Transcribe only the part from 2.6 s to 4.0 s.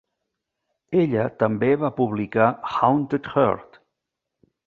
"Haunted Heart".